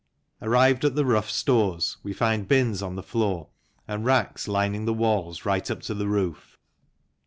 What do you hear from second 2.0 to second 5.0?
we find bins on the floor and racks lining the